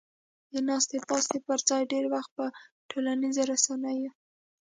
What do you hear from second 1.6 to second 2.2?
ځای ډېر